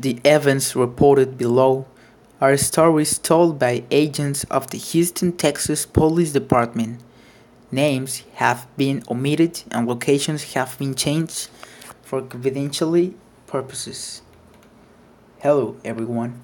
[0.00, 1.84] The events reported below
[2.40, 7.00] are stories told by agents of the Houston, Texas Police Department.
[7.72, 11.48] Names have been omitted and locations have been changed
[12.00, 13.14] for confidentiality
[13.48, 14.22] purposes.
[15.40, 16.42] Hello, everyone.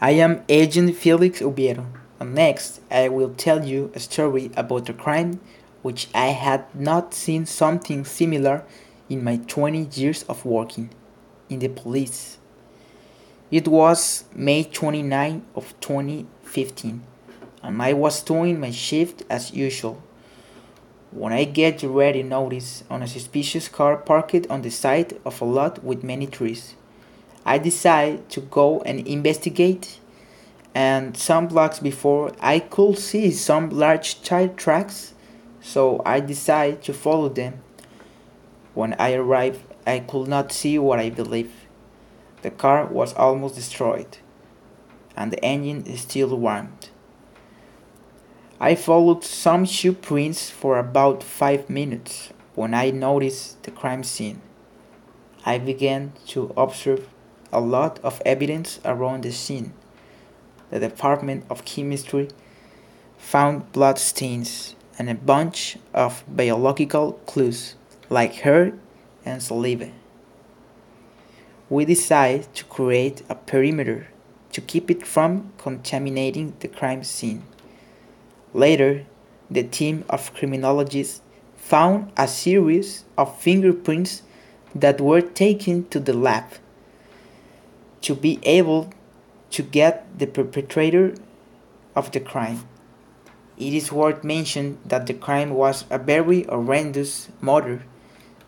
[0.00, 1.84] I am Agent Felix Ubiero,
[2.18, 5.38] and next I will tell you a story about a crime
[5.82, 8.64] which I had not seen something similar
[9.10, 10.88] in my 20 years of working
[11.50, 12.38] in the police.
[13.50, 17.02] It was May 29 of 2015
[17.62, 20.02] and I was doing my shift as usual.
[21.10, 25.44] When I get ready notice on a suspicious car parked on the side of a
[25.44, 26.74] lot with many trees.
[27.44, 30.00] I decide to go and investigate
[30.74, 35.12] and some blocks before I could see some large tire tracks
[35.60, 37.62] so I decide to follow them.
[38.72, 41.63] When I arrive, I could not see what I believe.
[42.44, 44.18] The car was almost destroyed,
[45.16, 46.90] and the engine is still warmed.
[48.60, 54.42] I followed some shoe prints for about five minutes when I noticed the crime scene.
[55.46, 57.08] I began to observe
[57.50, 59.72] a lot of evidence around the scene.
[60.68, 62.28] The Department of Chemistry
[63.16, 67.74] found blood stains and a bunch of biological clues
[68.10, 68.74] like hair
[69.24, 69.92] and saliva.
[71.70, 74.08] We decided to create a perimeter
[74.52, 77.42] to keep it from contaminating the crime scene.
[78.52, 79.06] Later,
[79.50, 81.22] the team of criminologists
[81.56, 84.22] found a series of fingerprints
[84.74, 86.44] that were taken to the lab
[88.02, 88.92] to be able
[89.50, 91.14] to get the perpetrator
[91.96, 92.68] of the crime.
[93.56, 97.84] It is worth mentioning that the crime was a very horrendous murder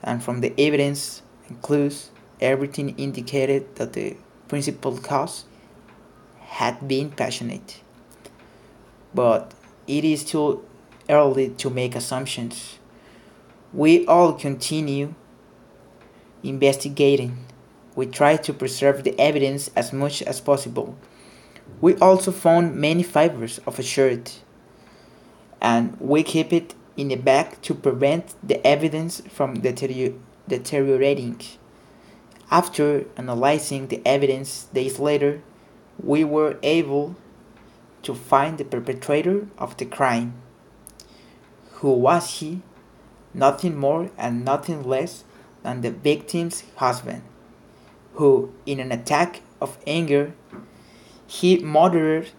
[0.02, 4.16] and from the evidence and clues, everything indicated that the
[4.48, 5.44] principal cause
[6.40, 7.80] had been passionate.
[9.14, 9.54] But
[9.86, 10.64] it is too
[11.08, 12.78] early to make assumptions.
[13.72, 15.14] We all continue
[16.42, 17.44] investigating.
[17.94, 20.96] We try to preserve the evidence as much as possible.
[21.80, 24.40] We also found many fibers of a shirt,
[25.60, 31.40] and we keep it in a bag to prevent the evidence from deteriorating.
[32.50, 35.42] After analyzing the evidence days later,
[36.02, 37.16] we were able
[38.02, 40.34] to find the perpetrator of the crime.
[41.80, 42.62] Who was he?
[43.34, 45.24] Nothing more and nothing less
[45.62, 47.22] than the victim's husband,
[48.14, 50.32] who, in an attack of anger,
[51.26, 52.30] he murdered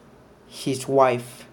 [0.48, 1.46] his wife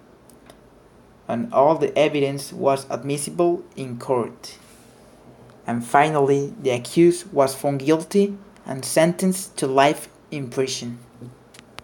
[1.26, 4.58] and all the evidence was admissible in court.
[5.66, 8.36] And finally, the accused was found guilty
[8.66, 10.98] and sentenced to life in prison.